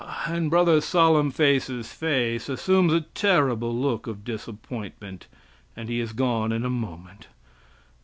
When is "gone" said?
6.13-6.51